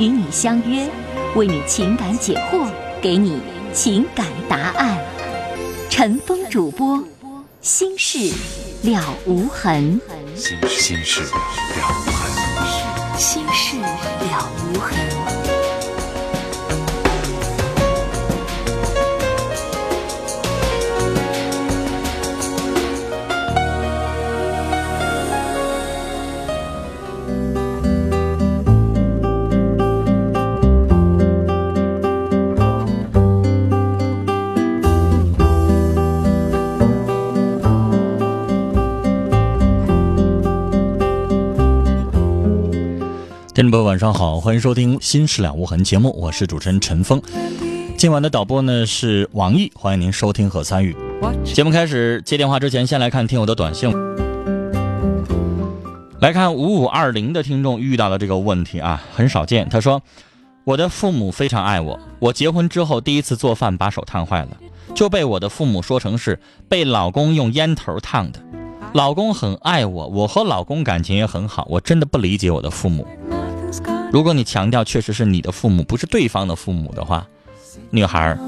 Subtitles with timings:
[0.00, 0.88] 与你相约，
[1.34, 2.66] 为你情感解惑，
[3.02, 3.38] 给你
[3.70, 4.98] 情感答案。
[5.90, 7.04] 陈峰主播，
[7.60, 8.32] 心事
[8.82, 10.00] 了无痕。
[10.34, 11.28] 心心事了
[12.06, 13.18] 无痕。
[13.18, 15.49] 心事了无痕。
[43.60, 47.20] 听众朋友，晚上好，欢迎收听《新事了无痕》节目，我是主持人陈峰。
[47.94, 50.96] 今晚的导播呢是王毅，欢迎您收听和参与。
[51.44, 53.92] 节目开始接电话之前，先来看听友的短信。
[56.22, 59.68] 来看五五二零的听众遇到的这个问题啊，很少见。
[59.68, 60.00] 他说
[60.64, 64.56] ：“我的父母非常爱我，我结婚之后第一次做饭把手烫坏了，
[64.94, 68.40] 就被我的父母说成是被老公用烟头烫的。
[68.94, 73.06] 老公很爱我，我和老公感情也很好，我真的不理解我的父母。”
[74.12, 77.26] 如果你强调确实是你的父母，不是对方的父母的话，
[77.90, 78.38] 女孩儿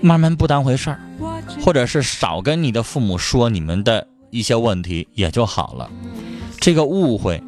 [0.00, 1.00] 慢慢不当回事儿，
[1.64, 5.90] 或者是少跟你的父母说你们的一些问题也就好了。
[6.60, 7.40] 这个误会，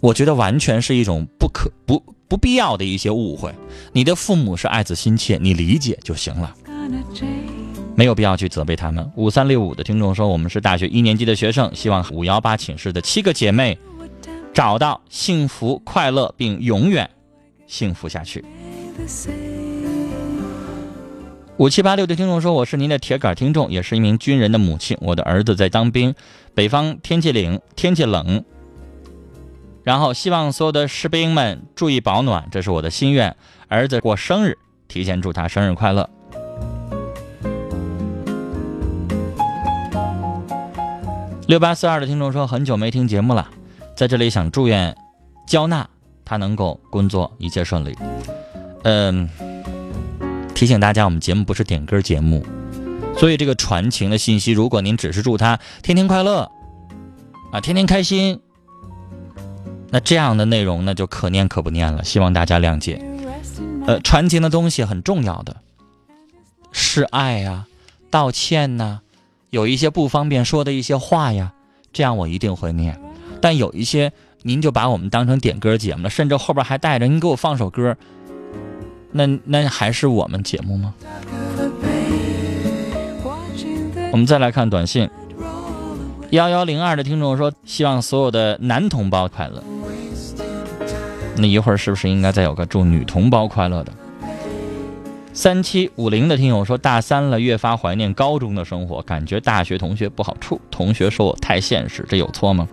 [0.00, 3.54] 我觉得完全是一种不可不不必要的一些误会。
[3.92, 6.54] 你的父母是爱子心切，你理解就行了。
[8.00, 9.12] 没有必要去责备他们。
[9.14, 13.76] 五三六五的听众说：“我们是大学一年级的学生，希望五幺八寝室的七个姐妹
[14.54, 17.10] 找到幸福快乐，并永远
[17.66, 18.42] 幸福下去。”
[21.58, 24.96] 五七八六的听众说：“我是您的铁杆听众，也是一名军人的母亲。
[25.02, 26.14] 我的儿子在当兵，
[26.54, 28.42] 北方天气冷，天气冷。
[29.84, 33.36] 然后希望所有的士兵们注意保暖，这是我的心愿。
[33.68, 34.56] 儿子过生日，
[34.88, 36.08] 提前祝他生日快乐。”
[41.50, 43.50] 六八四二的听众说：“很久没听节目了，
[43.96, 44.96] 在这里想祝愿
[45.48, 45.90] 焦娜
[46.24, 47.92] 她能够工作一切顺利。”
[48.84, 49.28] 嗯，
[50.54, 52.46] 提醒大家，我们节目不是点歌节目，
[53.18, 56.48] 所以这个传情的信息，如果您只是祝她天天快乐
[57.50, 58.40] 啊，天天开心，
[59.88, 63.04] 那这样的内容那就可念可不念了，希望大家谅解。
[63.88, 65.56] 呃，传情的东西很重要的，
[66.70, 67.66] 是爱呀，
[68.08, 69.00] 道歉呐。
[69.50, 71.52] 有一些不方便说的一些话呀，
[71.92, 72.98] 这样我一定会念。
[73.40, 74.12] 但有一些
[74.42, 77.96] 您就把我们当成点歌节目了，甚至后边还带着您给我放首歌，
[79.10, 80.94] 那那还是我们节目吗？
[84.12, 85.08] 我们再来看短信，
[86.30, 89.62] 幺幺零二的听众说，希望所有的男同胞快乐。
[91.36, 93.92] 那一会儿是不是应该再有个祝女同胞快乐的？
[95.32, 100.60] 三七五零的听友说：“大三了，越发怀念高中的生活，感觉大学同学不好处。
[100.72, 102.66] 同学说我太现实，这有错吗？”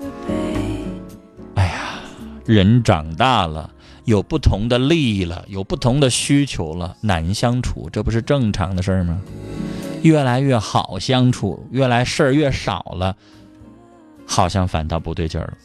[1.54, 2.02] 哎呀，
[2.46, 3.70] 人长大了，
[4.06, 9.22] 有不同的利益了，有不同的需求了，难相处，这不是正常的事儿吗？
[10.02, 13.16] 越来越好相处，越来事儿越少了，
[14.26, 15.58] 好像反倒不对劲儿了。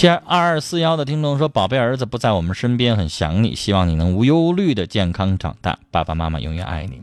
[0.00, 7.02] 七二二四幺的听众说：“宝贝儿子不在我们身边，很想你，希望你能无忧虑的健康长大，爸爸妈妈永远爱你。”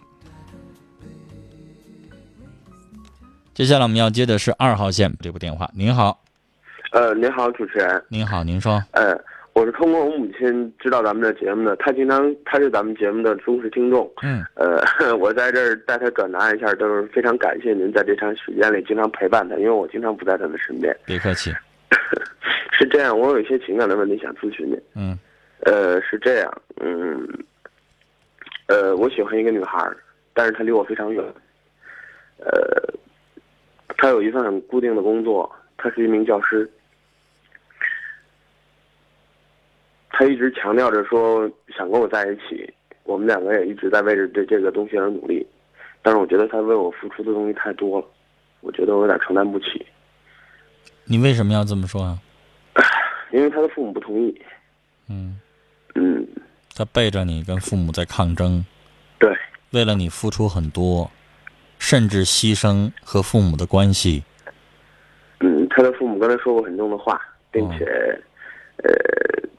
[3.54, 5.70] 接下来我们要接的是二号线这部电话。
[5.76, 6.20] 您好，
[6.92, 8.04] 呃，您好，主持人。
[8.10, 8.84] 您好，您说。
[8.94, 9.16] 呃，
[9.54, 14.12] 我是通过我母亲知道咱们的节目的，她经常，她是咱们节目的忠实听众。
[14.24, 14.44] 嗯。
[14.56, 20.98] 呃，我在这儿带她转达一下，就是非常感谢您在这长时间里经常陪伴她，因为我经常不在她的身边。
[21.06, 21.54] 别客气。
[22.72, 24.80] 是这样，我有一些情感的问题想咨询你。
[24.96, 25.18] 嗯，
[25.62, 27.28] 呃，是这样，嗯，
[28.68, 29.90] 呃，我喜欢一个女孩，
[30.34, 31.24] 但是她离我非常远。
[32.38, 32.94] 呃，
[33.98, 36.70] 她有一份很固定的工作，她是一名教师。
[40.10, 42.72] 她一直强调着说想跟我在一起，
[43.04, 45.46] 我们两个也一直在为着这这个东西而努力。
[46.04, 48.08] 但是我觉得她为我付出的东西太多了，
[48.62, 49.86] 我觉得我有点承担不起。
[51.10, 52.20] 你为什么要这么说啊？
[53.32, 54.42] 因为他的父母不同意。
[55.10, 55.40] 嗯，
[55.96, 56.28] 嗯，
[56.76, 58.66] 他背着你跟父母在抗争，
[59.18, 59.34] 对，
[59.72, 61.10] 为了你付出很多，
[61.80, 64.24] 甚至牺牲和父母的关系。
[65.40, 67.22] 嗯，他的父母跟他说过很重的话，
[67.52, 67.86] 并且，
[68.84, 69.50] 呃，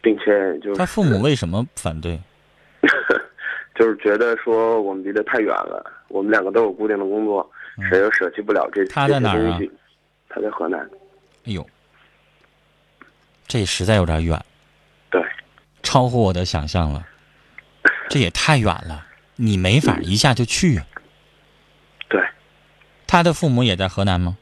[0.00, 2.18] 并且就是他父母为什么反对？
[3.74, 7.48] 就是觉得说我们离得太远了，我们两个都有固定的工作，
[7.90, 9.60] 谁又舍弃不了这嗯他在哪儿啊。
[10.28, 10.80] 他在河南。
[11.44, 11.66] 哎呦，
[13.46, 14.44] 这实在有点远，
[15.10, 15.22] 对，
[15.82, 17.06] 超乎我的想象了。
[18.10, 20.86] 这也太远了，你没法一下就去啊。
[22.08, 22.22] 对，
[23.06, 24.36] 他的父母也在河南吗？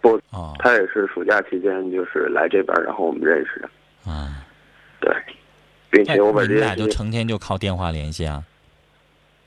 [0.00, 4.10] 不，哦他也是暑假期间就是来这边，然后我们认识的。
[4.10, 4.46] 啊，
[5.00, 5.14] 对，
[5.90, 8.44] 并哎且我把你俩就成天就靠电话联系啊？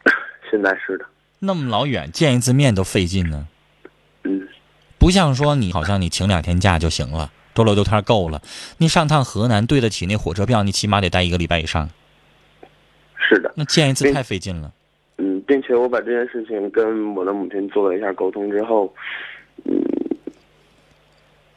[0.51, 1.06] 现在是的，
[1.39, 3.48] 那么老远见一次面都费劲呢。
[3.48, 3.48] 嗯，
[5.01, 8.39] 不像说你好像你请两天假就行了，周六周天够了。
[8.77, 11.89] 你上趟河南对得起那火车票，你起码得待一个礼拜以上。
[13.18, 14.71] 是的，那见一次太费劲了。
[15.18, 18.94] 嗯，并且我把这件事情跟我的母亲做了一下沟通之后，
[19.65, 19.81] 嗯，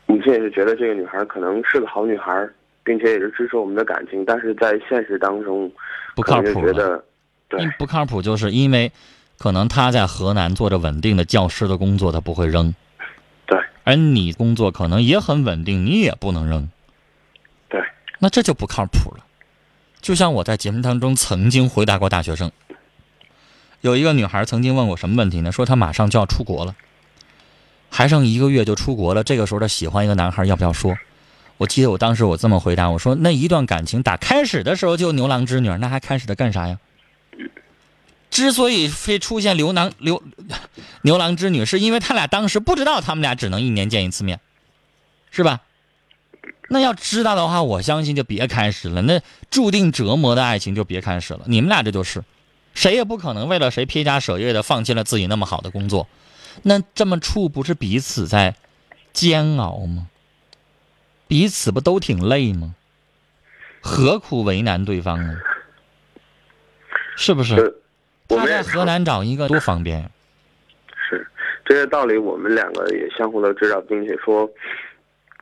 [0.07, 2.49] 母亲也是觉得这个女孩可能是个好女孩，
[2.83, 5.71] 并且也是支持我们的感情，但是在现实当中，
[6.17, 6.73] 不靠谱了。
[6.73, 7.05] 觉得，
[7.47, 8.91] 对不靠谱，就是因为
[9.37, 12.75] 可能她在河南做着稳定的教师的工作，她不会扔，
[13.47, 16.69] 对而你工作可能也很稳定，你也不能扔，
[17.69, 17.83] 对，
[18.19, 19.25] 那这就不靠谱了。
[20.01, 22.51] 就像我在节目当中曾经回答过大学生，
[23.81, 25.53] 有一个女孩曾经问我什么问题呢？
[25.53, 26.75] 说她马上就要出国了，
[27.91, 29.23] 还剩一个月就出国了。
[29.23, 30.97] 这个时候她喜欢一个男孩，要不要说？
[31.57, 36.79] 我记得我当时我这么回答，我说那一段感情打开始的时候就牛郎织女，那还开始的干啥呀？
[38.35, 40.21] 之所以非出现牛郎牛
[41.03, 44.41] 牛郎织女，是因为他俩当时不知道他们俩只能一年见一次面，
[45.31, 45.61] 是吧？
[46.69, 49.03] 那要知道的话，我相信就别开始了。
[49.03, 49.23] 那
[49.53, 51.43] 注定折磨的爱情就别开始了。
[51.47, 52.25] 你们俩这就是，
[52.75, 56.09] 谁也不可能为了谁撇家舍业的放弃了自己那么好的工作。
[56.63, 58.57] 那这么处不是彼此在
[59.13, 60.09] 煎熬吗？
[61.29, 62.75] 彼此不都挺累吗？
[63.81, 65.37] 何苦为难对方呢？
[67.17, 67.83] 是不是？
[68.37, 70.11] 呃我他们在河南找一个多方便呀！
[71.09, 71.27] 是
[71.65, 74.49] 这些道理，我们两个也相互都知道，并且说，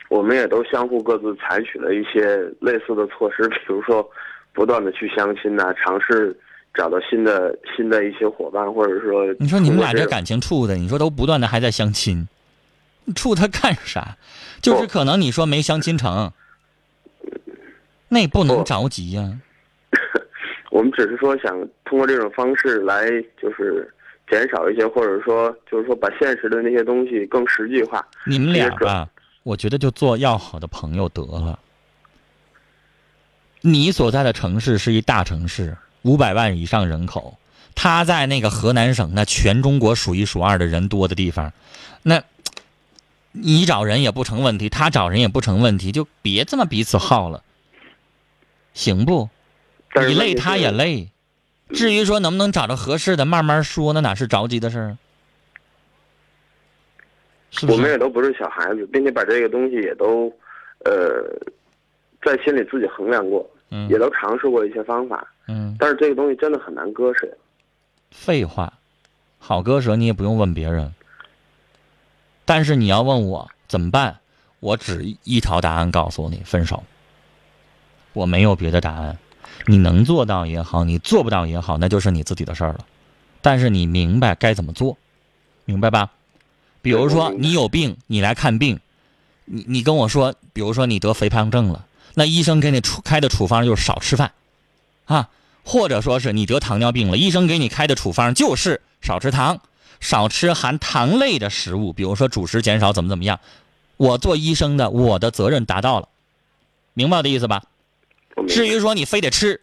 [0.09, 4.07] 我们也都相互各自采取了一些类似的措施，比如说，
[4.53, 6.37] 不断的去相亲呐、尝试
[6.73, 12.27] 找到新的新的一些伙伴，或者说，你说你们俩这感情处的，你说都不断的还在相亲，
[13.15, 14.17] 处他干啥？
[14.61, 16.31] 就是可能你说没相亲成，
[18.07, 19.39] 那不能着急呀、
[20.73, 21.55] 我们只是说想
[21.85, 23.07] 通过这种方式来，
[23.39, 23.87] 就是
[24.27, 28.03] 减少一些，或者说就是说把现实的那些东西更实际化。
[28.25, 29.07] 你们俩吧，
[29.43, 31.59] 我觉得就做要好的朋友得了。
[33.61, 37.37] 你所在的城市是一大城市，五百万以上人口，
[37.75, 41.53] 他在那个河南省，那全中国数一数二的人多的地方，
[42.01, 42.23] 那
[43.31, 47.43] 你找人也不成问题，他找人也不成问题，就别这么彼此耗了，
[48.73, 49.29] 行不？
[49.93, 51.09] 但是你累，他也累。
[51.69, 54.97] 至于说能不能找着合适的，慢慢说，那哪是着急的事儿啊？
[57.51, 57.89] 是不我们？
[57.89, 60.31] 也都不是小孩子，并且把这个东西也都，
[60.85, 61.23] 呃，
[62.21, 67.27] 在心里自己衡量过，嗯也都尝试过一些方法，嗯，但是这个东西真的很难割舍。
[68.11, 68.73] 废话，
[69.39, 70.93] 好割舍你也不用问别人。
[72.45, 74.19] 但是你要问我怎么办，
[74.59, 76.83] 我只一条答案告诉你：分手。
[78.11, 79.17] 我没有别的答案。
[79.65, 82.85] 你能做到也好，你做不到也好，那就是你自己的事儿了。
[83.41, 84.97] 但是你明白该怎么做，
[85.65, 86.11] 明白吧？
[86.81, 88.79] 比如说你有病，你来看病，
[89.45, 94.33] 你你跟我说，比如说你得肥胖症了，那医生给你处开的处方就是少吃饭，
[95.05, 95.29] 啊，
[95.63, 99.59] 或者说是你得糖尿病了，医生给你开的处方就是少吃糖，
[99.99, 103.39] 少吃含糖类的食物，比如说主食减少，怎么怎么样。
[103.95, 106.09] 我做医生的，我的责任达到了，
[106.93, 107.63] 明白我的意思吧？
[108.47, 109.61] 至于说你非得吃，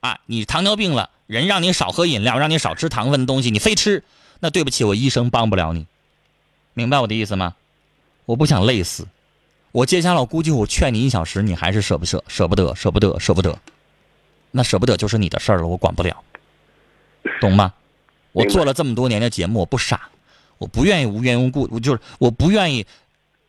[0.00, 4.02] 啊，你糖尿病了，人让你少喝饮料，让你少吃糖分的东西，你非吃，
[4.40, 5.86] 那对不起，我医生帮不了你，
[6.74, 7.54] 明白我的意思吗？
[8.26, 9.06] 我不想累死，
[9.72, 13.58] 我接下来我估计我劝你一小时，你还是舍不舍，舍不得，舍不得，舍不得，
[14.50, 16.22] 那舍不得就是你的事儿了，我管不了，
[17.40, 17.72] 懂吗？
[18.32, 20.08] 我做了这么多年的节目，我不傻，
[20.58, 22.86] 我不愿意无缘无故，我就是我不愿意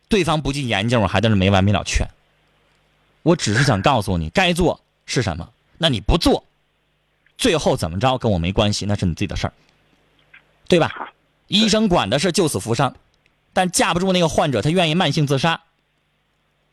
[0.08, 2.06] 对方不进眼睛，我还在那没完没了劝。
[3.22, 5.48] 我只是想告诉你，该做是什么，
[5.78, 6.44] 那你不做，
[7.36, 9.52] 最后怎么着跟我没关系，那是你自己的事儿，
[10.68, 11.12] 对吧？
[11.48, 12.94] 医生管的是救死扶伤，
[13.52, 15.60] 但架不住那个患者他愿意慢性自杀，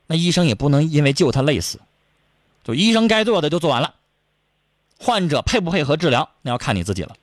[0.06, 1.80] 那医生也不能因为救他累死，
[2.64, 3.96] 就医生该做的就做完了。
[5.00, 7.16] 患者配不配合治疗，那要看你自己了。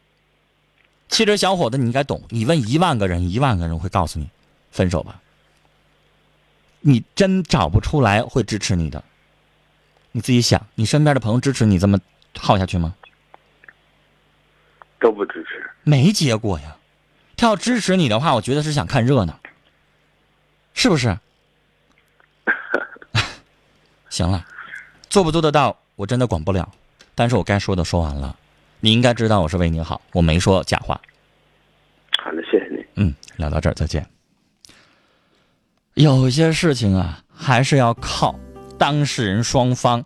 [1.09, 4.29] 其实小伙子，你应该懂，你问一万个人，一万个人会告诉你，
[4.71, 5.21] 分手吧。
[6.81, 9.03] 你真找不出来会支持你的，
[10.17, 11.99] 你自己想，你身边的朋友支持你这么
[12.39, 12.95] 耗下去吗？
[15.01, 15.69] 都不支持。
[15.83, 16.77] 没结果呀。
[17.37, 19.41] 他要支持你的话，我觉得是想看热闹，
[20.73, 21.19] 是不是？
[24.09, 24.47] 行了，
[25.11, 26.73] 做不做得到，我真的管不了。
[27.17, 28.37] 但是我该说的说完了，
[28.79, 31.01] 你应该知道我是为你好，我没说假话。
[32.23, 32.87] 好的，谢谢你。
[32.95, 34.09] 嗯，聊到这儿再见。
[35.95, 38.39] 有些事情啊，还是要靠
[38.79, 40.05] 当事人双方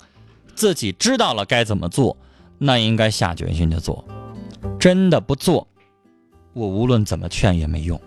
[0.54, 2.16] 自己知道了该怎么做，
[2.58, 4.04] 那应该下决心的做。
[4.78, 5.66] 真的不做，
[6.52, 8.00] 我无论怎么劝也没用。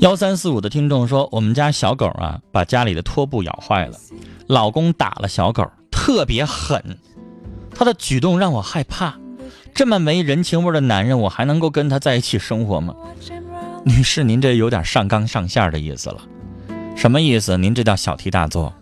[0.00, 3.98] 幺三四五的听众说，我们家小狗啊，把家里的拖布咬坏了，
[4.46, 6.98] 老公打了小狗，特别狠，
[7.74, 9.18] 他的举动让我害怕。
[9.76, 12.94] 这么没人情味的男人，我还能够跟他在一起生活吗？
[13.84, 16.26] 女士，您这有点上纲上线的意思了。
[16.96, 17.58] 什么意思？
[17.58, 18.72] 您这叫小题大做。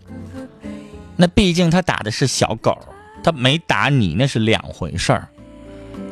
[1.17, 2.77] 那毕竟他打的是小狗，
[3.21, 5.27] 他没打你，那是两回事儿。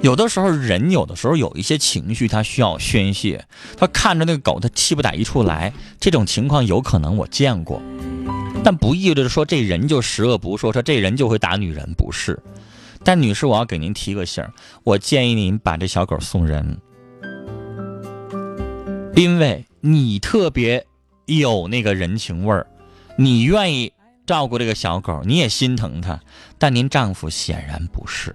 [0.02, 3.46] 有的时候人有的时候有一些情绪，他需要宣泄。
[3.78, 5.72] 他看着那个狗，他气不打一处来。
[5.98, 7.82] 这种情况有可能我见过，
[8.66, 12.38] 但不意味着说这人就十恶不赦，说这人就会打女人，不是。
[13.04, 14.52] 但女士，我要给您提个醒儿，
[14.84, 16.78] 我建议您把这小狗送人，
[19.16, 20.86] 因为你特别
[21.26, 22.66] 有那个人情味儿，
[23.18, 23.92] 你愿意
[24.26, 26.20] 照顾这个小狗，你也心疼它，
[26.58, 28.34] 但您丈夫显然不是。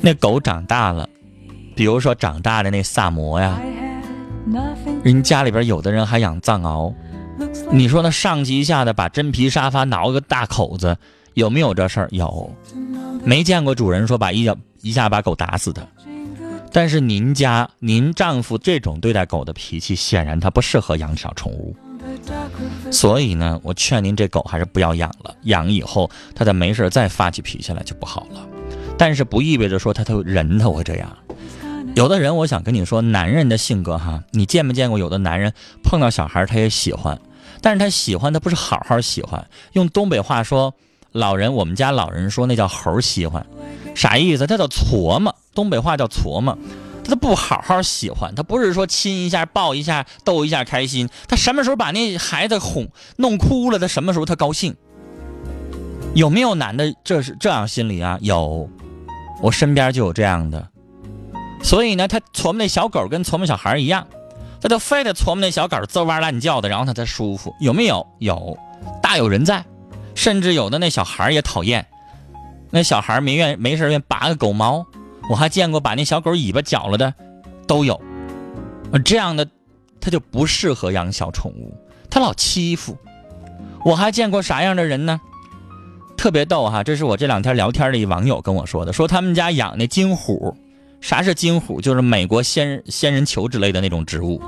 [0.00, 1.08] 那狗长大了，
[1.76, 3.60] 比如说长大的那萨摩呀，
[5.04, 6.94] 人家里边有的人还养藏獒，
[7.70, 10.96] 你说那上气下的把真皮沙发挠个大口子，
[11.34, 12.08] 有没有这事儿？
[12.10, 12.52] 有，
[13.24, 15.86] 没见过主人说把一脚一下把狗打死的。
[16.70, 21.74] 但是您家您丈夫这种对待狗的脾气，显然他不适合养小宠物。
[22.90, 28.46] 所以呢，我劝您这狗还是不要养了，养以后它再没事再发起脾气来就不好了。
[28.96, 31.16] 但是不意味着说他他人他会这样。
[31.94, 34.98] 有的人，我想跟你说，男人的性格哈，你见没见过？
[34.98, 37.18] 有的男人碰到小孩他也喜欢，
[37.60, 39.48] 但是他喜欢他不是好好喜欢。
[39.72, 40.74] 用东北话说，
[41.12, 43.46] 老人我们家老人说那叫猴喜欢，
[43.94, 44.46] 啥意思？
[44.46, 46.56] 他叫琢磨，东北话叫琢磨，
[47.04, 54.76] 他都不好好喜欢，他不是说亲一下、抱一下、逗一下开心，他什么时候把那孩子哄弄哭了，他什么时候他高兴？
[56.14, 58.18] 有没有男的这是这样心理啊？
[58.20, 58.68] 有。
[59.40, 60.68] 我身边就有这样的，
[61.62, 64.04] 所以呢，他琢磨那小狗跟琢磨小孩一样，
[64.60, 67.54] 他就非得琢磨那小狗吱哇乱叫的，然后他才舒服。
[67.60, 68.04] 有没有？
[68.18, 68.58] 有，
[69.00, 69.64] 大有人在。
[70.18, 71.86] 甚至有的那小孩也讨厌，
[72.72, 74.84] 那小孩没愿没事愿拔个狗毛。
[75.30, 77.14] 我还见过把那小狗尾巴绞了的，
[77.68, 78.00] 都有。
[79.04, 79.48] 这样的
[80.00, 81.72] 他就不适合养小宠物，
[82.10, 82.98] 他老欺负。
[83.84, 85.20] 我还见过啥样的人呢？
[86.16, 90.52] 特别逗哈，这是我这两天聊天的一网友跟我说的，说他们家养那金虎，
[91.00, 91.80] 啥是金虎？
[91.80, 94.42] 就是美国仙仙人球之类的那种植物，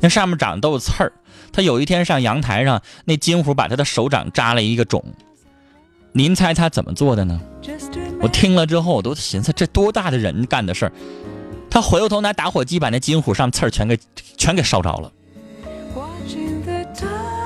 [0.00, 1.12] 那上面长的都是刺儿。
[1.52, 5.04] 他有一天上阳台上，那金虎把他的手掌扎了一个肿。
[6.12, 7.40] 您猜他怎么做的呢？
[8.20, 10.92] 我听了之后，我都寻思这多大的人干的事儿。
[11.70, 13.98] 他回过头拿打火机把那金虎上刺儿全给
[14.36, 15.12] 全给烧着了。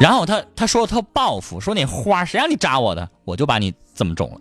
[0.00, 4.40] 然后他他说他报复，说那花谁让你扎我的，我就把你这么肿了。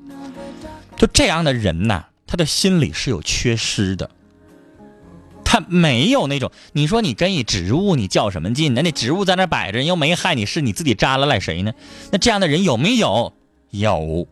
[0.95, 4.09] 就这样的人呐，他的心里是有缺失的。
[5.53, 8.73] 他没有那种，你说你跟一植物你较什么劲？
[8.73, 11.71] 那那植物在那摆着又没害你，是你自己扎了赖谁呢？
[12.11, 13.31] 那这样的人有没有？
[13.69, 14.27] 有。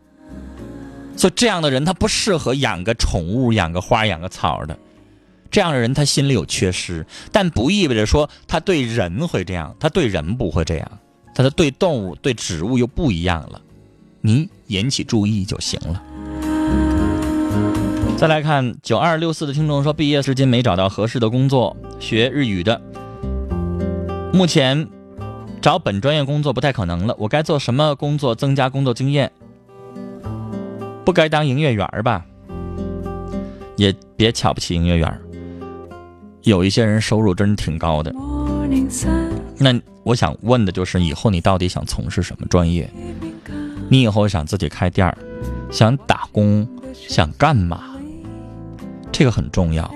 [1.15, 4.75] 所以这样的人他不适合养个宠物，养个花，养个草的。
[5.51, 10.91] 这样的人他心里有缺失，但不意味着说他对人会这样，他对人不会这样。
[11.35, 13.61] 他的对动物、对植物又不一样了，
[14.21, 16.01] 您引起注意就行了。
[18.21, 22.79] 再来看九二六四的听众说，毕业至今没找到合适的工作，学日语的，
[24.31, 24.87] 目前
[25.59, 27.15] 找本专业工作不太可能了。
[27.17, 29.31] 我该做什么工作增加工作经验？
[31.03, 32.23] 不该当营业员吧？
[33.75, 35.21] 也别瞧不起营业员，
[36.43, 38.13] 有一些人收入真是挺高的。
[39.57, 39.73] 那
[40.03, 42.87] 我想问的就是，以后你到底想从事什么专业？
[43.89, 45.17] 你以后想自己开店儿，
[45.71, 47.90] 想打工，想干嘛？
[49.21, 49.93] 这个很重要。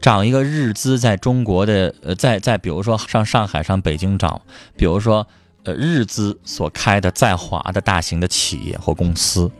[0.00, 4.40] 找一个日资在中国的，呃，在在比如说上上海、上北京找，
[4.76, 5.26] 比如说
[5.64, 9.50] 呃日资所开的在华的大型的企业或公司，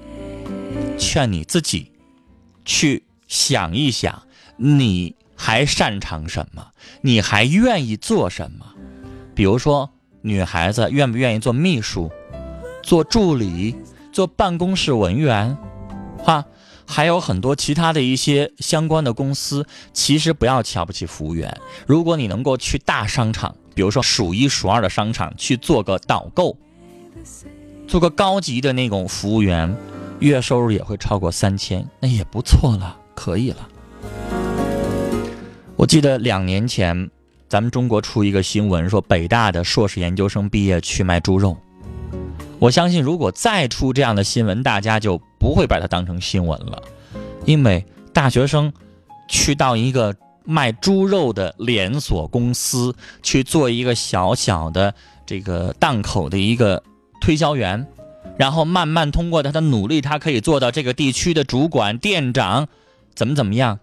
[0.96, 1.90] 劝你自己
[2.64, 4.22] 去想一想，
[4.56, 6.68] 你还擅长什么？
[7.00, 8.64] 你还愿意做什么？
[9.34, 9.90] 比如说
[10.20, 12.08] 女孩子愿不愿意做秘书、
[12.84, 13.74] 做助理、
[14.12, 15.58] 做办公室文员，
[16.18, 16.44] 哈？
[16.92, 21.58] 还有很多其他的一些相关的公司，其实不要瞧不起服务员。
[21.86, 26.54] 如果你能够去大商场，比如说数一数二的商场去做个导购，
[27.88, 29.74] 做个高级的那种服务员，
[30.18, 33.66] 月收入也会超过三千，那也不错了，可以了。
[35.76, 37.10] 我记得两年前，
[37.48, 41.56] 咱们中国出一个新闻，说北大的硕士研究生毕业去卖猪肉。
[42.58, 46.80] 我相信，如果再出这样的新闻，大家就不会把它当成新闻了，
[47.44, 48.72] 因为大学生
[49.28, 52.94] 去到一个卖猪肉的连锁公司
[53.24, 54.94] 去做一个小小的
[55.26, 56.80] 这个档口的一个
[57.20, 57.88] 推销员，
[58.38, 62.68] 然后慢慢通过他的努力，他可以做到这个地区的主管、店长，
[63.16, 63.80] 怎么怎么样？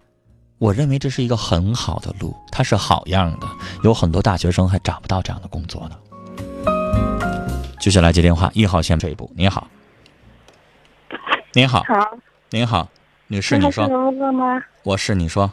[0.56, 3.46] 我认为这是一个很好的路，它是好样的。
[3.84, 5.96] 有很多大学生还找不到这样的工作呢。
[7.78, 9.68] 接下来接电话，一号线这一步，你好，
[11.52, 12.16] 您好，好，
[12.50, 12.88] 您好，
[13.26, 14.62] 女士，你说，罗哥吗？
[14.84, 15.50] 我是，你说，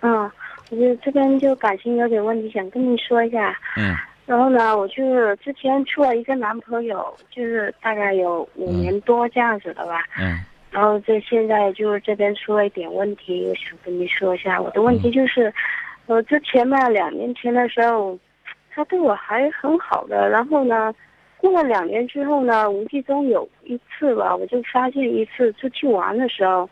[0.00, 0.30] 嗯，
[0.70, 3.52] 我就这边就感情有点问题，想跟你说一下。
[3.76, 3.96] 嗯。
[4.26, 10.04] 然后呢，我就是之前处了一个男朋友，就是大概有五年多这样子的吧。
[10.16, 10.38] 嗯。
[10.70, 14.62] 然后这现在就是这边出了一点问题，我想跟你说一下。
[14.62, 15.52] 我的问题就是，
[16.06, 18.16] 呃，之前嘛，两年前的时候，
[18.72, 20.94] 他对我还很好的，然后呢。
[21.44, 26.66] 过了两年之后呢，无意中有一次吧，我就发现一次出去玩的时候，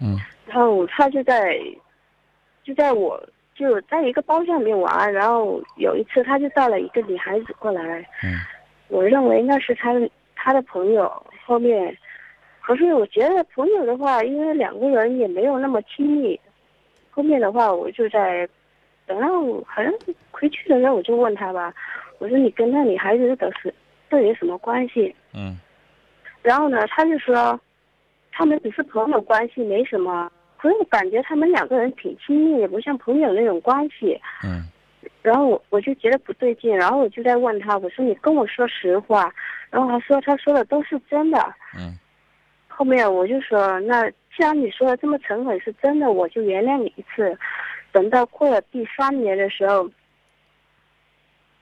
[0.00, 0.16] 嗯，
[0.46, 1.58] 然后他就在，
[2.62, 3.22] 就在我
[3.54, 7.82] 就在一个包厢里面玩，然后有一次他就带了一个女孩子过来，
[8.22, 8.38] 嗯，
[8.88, 11.10] 我认为那是他的他的朋友，
[11.44, 11.94] 后面，
[12.62, 16.40] 可是我觉得朋友的话，因为两个人也没有那么亲密，
[17.10, 18.48] 后面的话我就在，
[19.06, 19.28] 等到
[19.66, 19.92] 好像
[20.30, 21.72] 回去的时候我就问他吧。
[22.18, 23.74] 我说你跟那女孩子都是
[24.08, 25.14] 都有什么关系？
[25.34, 25.58] 嗯，
[26.42, 27.58] 然后呢，他就说，
[28.32, 30.30] 他们只是朋友关系，没什么。
[30.56, 34.18] 可是我感觉他们两个人挺亲密的，不像朋友那种关系。
[34.42, 34.64] 嗯，
[35.20, 39.30] 然后我我就觉得不对劲，然后我就在问他，我说你跟我说实话。
[39.70, 41.54] 然后他说他说的都是真的。
[41.76, 41.98] 嗯，
[42.68, 47.36] 后面我就说，那既然你说的这么诚恳是真的，我就原谅你一次。
[47.92, 49.90] 等到过了第三年的时候。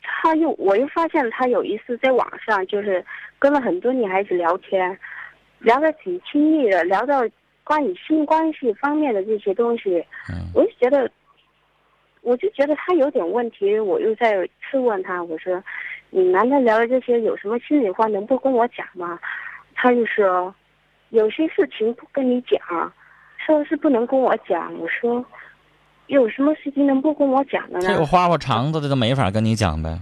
[0.02, 3.04] 他又，我又发现他有一次在网上，就是
[3.38, 4.98] 跟了很多女孩子聊天，
[5.60, 7.22] 聊得挺亲密的，聊到
[7.64, 10.04] 关于性关系方面的这些东西，
[10.54, 11.10] 我就觉得，
[12.22, 15.62] 我就觉得他有点问题，我又在质问他，我说，
[16.10, 19.18] 你男的聊的这些有什么心里话，能不跟我讲吗？
[19.74, 20.54] 他就说，
[21.10, 22.60] 有些事情不跟你讲，
[23.38, 24.76] 说是不能跟我讲。
[24.78, 25.24] 我说。
[26.12, 27.88] 有什么事情能不跟我讲的呢？
[27.88, 29.98] 这个花花肠子的都没法跟你讲呗。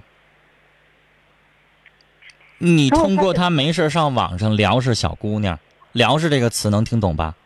[2.59, 5.59] 你通过他没事上网上聊是小姑娘，
[5.93, 7.37] 聊是这个词能听懂吧？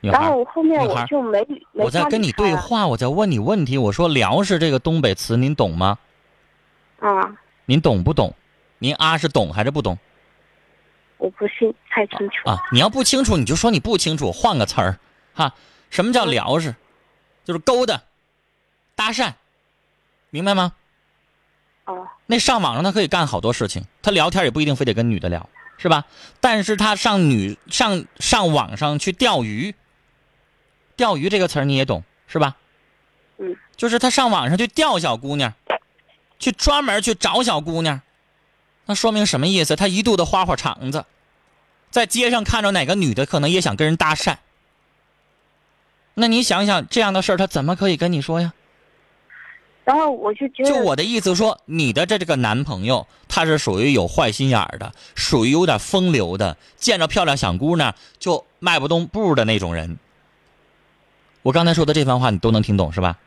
[0.00, 1.40] 然后后面我就没
[1.72, 3.78] 没我在跟你对话，我在问你问题。
[3.78, 5.98] 我说聊是这个东北词，您懂吗？
[6.98, 7.36] 啊。
[7.64, 8.34] 您懂不懂？
[8.78, 9.96] 您啊是懂还是不懂？
[11.18, 12.58] 我不信太清楚啊！
[12.72, 14.98] 你要不清楚，你就说你不清楚，换个词儿，
[15.32, 15.54] 哈。
[15.90, 16.74] 什么叫聊是？
[17.44, 18.02] 就是勾搭、
[18.94, 19.34] 搭讪，
[20.30, 20.72] 明白吗？
[21.84, 22.08] 哦。
[22.26, 26.04] 那上网上他可以干好多事情，他聊天也不一定非得跟女的聊，是吧？
[26.40, 29.74] 但是他上女上上网上去钓鱼，
[30.96, 32.56] 钓鱼这个词儿你也懂是吧？
[33.38, 33.56] 嗯。
[33.76, 35.54] 就是他上网上去钓小姑娘，
[36.38, 38.00] 去专门去找小姑娘，
[38.86, 39.76] 那说明什么意思？
[39.76, 41.04] 他一肚子花花肠子，
[41.90, 44.38] 在街上看着哪个女的，可能也想跟人搭讪。
[46.18, 48.54] 那你想想这样的事儿，他怎么可以跟你说呀？
[49.84, 59.98] 然后我就觉得，就我的意思说，你的这这个男朋友，他是属于有坏心眼儿的，属于有点风流的，见着漂亮小姑娘就迈不动步的那种人。
[61.42, 63.18] 我刚才说的这番话，你都能听懂是吧？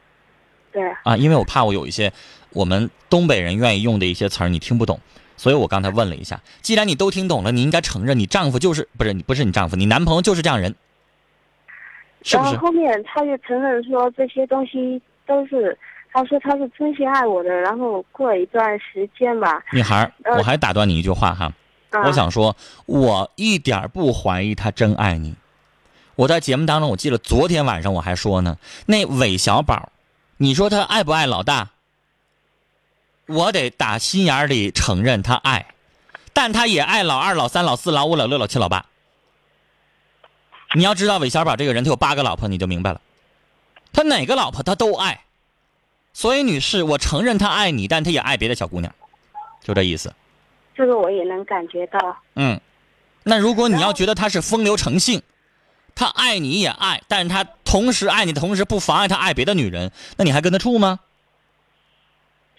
[0.73, 0.81] 对。
[1.03, 2.11] 啊，因为我怕我有一些
[2.49, 4.99] 我们东北人愿意用的一些词儿你听不懂，
[5.37, 6.41] 所以我刚才问了一下。
[6.63, 10.75] 既然你都听懂了，你应该承认你丈夫就是不是你不是你丈夫，你男朋友就是这样人。
[12.31, 15.77] 然后后面他就承认说这些东西都是，
[16.11, 17.49] 他说他是真心爱我的。
[17.49, 21.51] 然后过了一段时间吧，女孩，我还打断你一句话哈，
[21.91, 25.35] 啊我想说，我一点不怀疑他真爱你。
[26.15, 29.91] 我在节目当中，我记得昨天晚上我还说呢，那韦小宝，
[30.37, 31.69] 你说他爱不爱老大？
[33.25, 35.67] 我得打心眼里承认他爱，
[36.33, 38.85] 但他也爱老二、老三、老四、老五、老六、老七、老八。
[40.75, 43.01] 你要知道韦小宝这个人，他有八个老婆，你就明白了。
[43.91, 45.21] 他哪个老婆他都爱，
[46.13, 48.93] 所以女士，我承认他爱你，但他也爱别的小姑娘，
[49.63, 50.13] 就这意思。
[50.75, 52.17] 这个我也能感觉到。
[52.35, 52.59] 嗯，
[53.23, 55.21] 那如果你要觉得他是风流成性，
[55.95, 60.99] 他爱你也爱，但是他同时爱你的同时不妨碍他爱别的女人，那你还跟他处吗？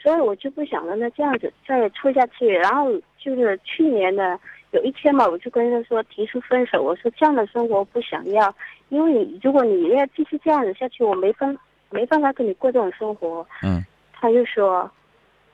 [0.02, 2.48] 所以我就不想让他这样子再处下去。
[2.48, 2.90] 然后
[3.22, 4.38] 就是去年的
[4.72, 8.54] 有一天嘛，我就跟他说提出分手，我说这样的生活不想要，
[8.88, 11.56] 因为你如果你要继续这样子下去，我没办
[11.90, 13.44] 没办法跟你过这种生活。
[13.62, 14.88] 嗯，他就说，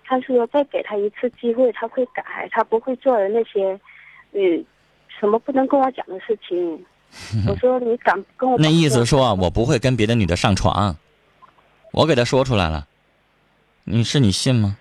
[0.05, 3.81] 他说再给他一次机会，他会改，他不会做的那些，
[4.33, 4.65] 嗯，
[5.09, 6.85] 什么不能跟我讲的事情。
[7.49, 8.59] 我说你敢跟我？
[8.59, 10.95] 那意思说我不会跟别的女的上床，
[11.93, 12.87] 我给他说出来了，
[13.85, 14.77] 你是你信吗？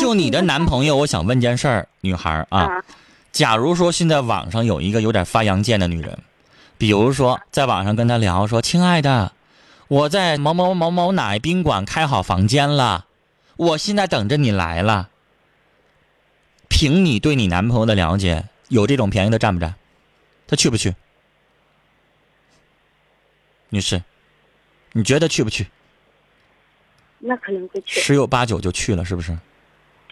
[0.00, 2.84] 就你的男朋友，我想问件事儿，女孩儿啊，啊
[3.30, 6.18] 假如说现在网上有一个有点发洋剑的女人，
[6.78, 9.32] 比如说在网上跟他聊说，亲爱的，
[9.88, 13.06] 我在某某某某哪宾馆开好房间了，
[13.56, 15.08] 我现在等着你来了。
[16.68, 19.74] 凭你对你男朋友的了解，有这种便宜的占不占？
[20.48, 20.94] 他去不去？
[23.68, 24.02] 女士，
[24.92, 25.68] 你觉得去不去？
[27.20, 28.00] 那可能会去。
[28.00, 29.38] 十有八九就去了，是不是？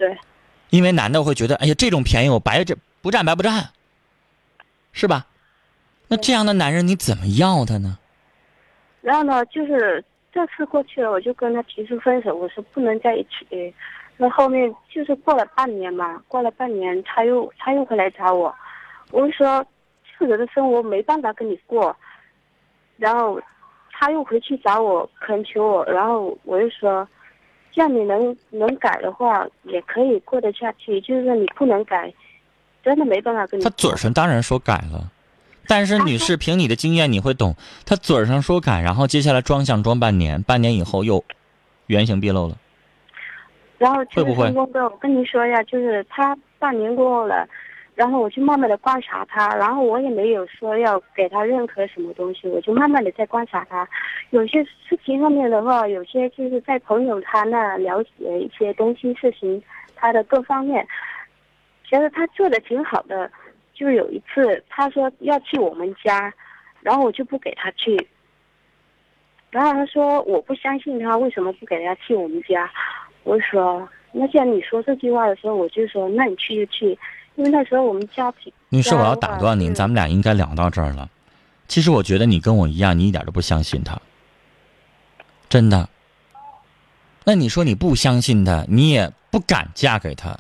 [0.01, 0.19] 对，
[0.71, 3.69] 因为男的会觉得，哎呀，这种便宜我白这不占白不占，
[4.93, 5.27] 是吧？
[6.09, 7.99] 那这样的男人你怎么要他呢？
[9.03, 13.75] 然后呢，就是这次过去了，我就跟他提出分手，我说不能在一起。
[14.17, 18.55] 那后面就是过了半年嘛，过了半年他又他又回来找我，
[19.11, 19.63] 我就说
[20.19, 21.95] 这个人的生活没办法跟你过，
[22.97, 23.39] 然后
[23.93, 27.07] 他又回去找我恳求我，然后我就说，
[27.73, 32.13] 这样你能能改的话也可以过得下去，就是说你不能改，
[32.83, 33.71] 真的没办法跟你他。
[33.71, 35.11] 嘴上当然说改了，
[35.69, 37.55] 但是女士，凭你的经验你会懂，
[37.87, 41.25] 他嘴上说改，然后接下来装相装半年，半年以后又
[41.87, 42.57] 原形毕露了。
[43.79, 47.49] 然后就是会不会我跟您说一下，就是他半年过后了，
[48.01, 53.87] 然后我就慢慢的观察他，然后我也没有说要给他任何什么东西，我就慢慢的在观察他。
[54.31, 59.63] 有些事情上面的话，有些就是在朋友他那了解一些东西事情，
[59.95, 60.89] 他的各方面，
[61.85, 63.31] 觉得他做的挺好的。
[63.75, 66.33] 就有一次他说要去我们家，
[66.81, 68.09] 然后我就不给他去。
[69.51, 72.71] 然后他说我不相信他，为什么不给他去我们家？
[73.25, 76.99] 我说，那既然你说这句话的时候，我就说，那你去就去，
[77.37, 78.53] 因为那时候我们家庭。
[78.69, 81.09] 女士，我要打断您，咱们俩应该聊到这儿了。
[81.69, 84.01] 其实我觉得你跟我一样，你一点都不相信他，
[85.49, 85.89] 真的。
[87.25, 90.39] 那你说你不相信他，你也不敢嫁给他，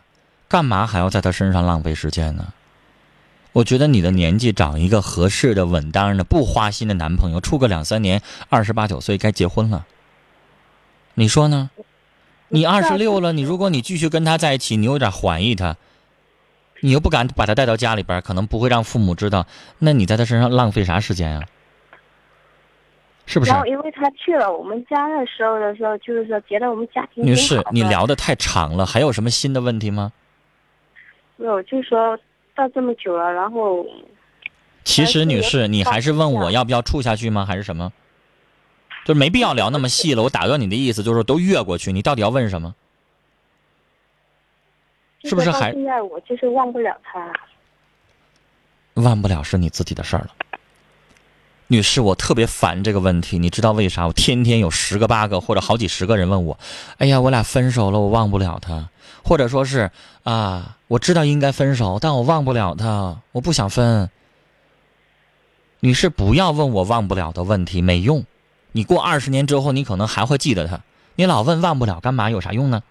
[0.48, 2.52] 干嘛还要在他身上浪费时间呢？
[3.52, 9.86] 我觉得你的年纪找一个合适的、稳当的、不花心的男朋友，处个两三年，二十八九岁该结婚了。
[11.14, 11.70] 你说呢？
[12.48, 15.76] 你二十六了，你如果你继续跟他在一起，你有点怀疑他，
[16.80, 19.46] 你又不敢把他带到家里边，可能不会让父母知道，
[19.78, 21.44] 那你在他身上浪费啥时间啊？
[23.26, 23.60] 是不是然？
[23.60, 30.10] 后因为他去了我们家的时候的时候，就是说觉得我们家庭女士你聊的太长了，还有什么新的问题吗？
[31.36, 32.18] 没有，就是说
[32.56, 33.86] 到这么久了，然后
[34.82, 37.46] 其实，女士，你还是问我要不要处下去吗？
[37.46, 37.92] 还是什么？
[39.04, 40.22] 就是没必要聊那么细了。
[40.22, 42.74] 我打断你的意思就是都越过去，你到底要问什么？
[45.22, 47.32] 就是不是还现在我就是忘不了他。
[48.94, 50.30] 忘不了是你自己的事儿了。
[51.68, 54.06] 女士，我特别烦这个问题，你知道为啥？
[54.06, 56.58] 我天天有十个八个或者好几十个人问我，
[56.98, 58.88] 哎呀，我俩分手了，我忘不了他，
[59.22, 59.92] 或者说是
[60.24, 64.10] 啊，我知道应该分手，但我忘不了他，我不想分。
[65.78, 68.24] 女士，不要问我忘不了的问题，没用。
[68.72, 70.80] 你过二十年之后，你可能还会记得他。
[71.14, 72.30] 你老问忘不了干嘛？
[72.30, 72.82] 有啥用呢？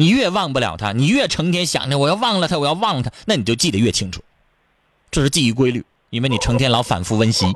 [0.00, 4.22] 你越忘不了他，你越成天想着我要忘了他，我要忘他，那你就记得越清楚。
[5.10, 7.54] 这是记忆规律，因为你成天老反复温习，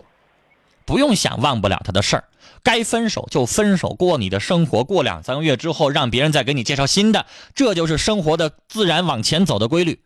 [0.84, 2.24] 不用想忘不了他的事儿。
[2.62, 4.84] 该分手就分手，过你的生活。
[4.84, 10.02] 过两三个月之后，让别人再给你介绍新的，这就是生活的自然往前走的规律。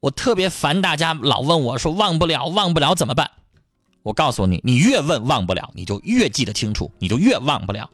[0.00, 3.30] 我特别烦大家老问我说忘不了，忘不了怎么办？
[4.02, 7.88] 我告诉你，你越问忘不了，你就越记得清楚，你就越忘不了。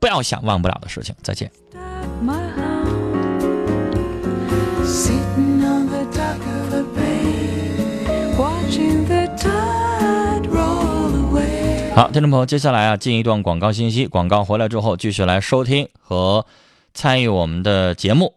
[0.00, 1.14] 不要想忘不了的事情。
[1.22, 1.52] 再见。
[4.92, 6.38] sitting on the dark
[6.70, 9.26] of bay，watching the
[10.50, 11.94] roll away。
[11.94, 16.44] 好，听众朋友，接下来啊，进一段广告信息，广告回来之后继续来收听和
[16.92, 18.34] 参与我们的节目。